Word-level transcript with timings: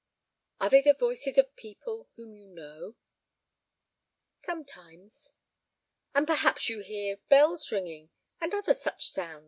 "Are 0.59 0.67
they 0.71 0.81
the 0.81 0.95
voices 0.95 1.37
of 1.37 1.55
people 1.55 2.09
whom 2.15 2.33
you 2.35 2.47
know?" 2.47 2.95
"Sometimes." 4.39 5.31
"And 6.15 6.25
perhaps 6.25 6.69
you 6.69 6.79
hear 6.79 7.17
bells 7.29 7.71
ringing, 7.71 8.09
and 8.39 8.51
other 8.51 8.73
such 8.73 9.11
sounds? 9.11 9.39